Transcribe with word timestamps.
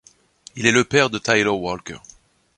Il 0.55 0.65
est 0.65 0.71
le 0.71 0.83
père 0.83 1.11
de 1.11 1.19
Tyler 1.19 1.43
Walker. 1.45 1.99